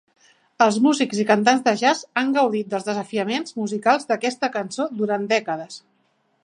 Els 0.65 0.77
músics 0.85 1.19
i 1.23 1.25
cantants 1.31 1.61
de 1.67 1.73
jazz 1.81 2.01
han 2.21 2.31
gaudit 2.39 2.73
dels 2.73 2.89
desafiaments 2.89 3.57
musicals 3.61 4.11
d'aquesta 4.13 4.53
cançó 4.59 4.93
durant 5.03 5.31
dècades. 5.37 5.81